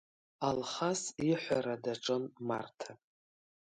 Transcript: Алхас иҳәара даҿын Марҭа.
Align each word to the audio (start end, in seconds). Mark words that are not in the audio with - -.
Алхас 0.47 1.01
иҳәара 1.29 1.75
даҿын 1.83 2.23
Марҭа. 2.47 2.91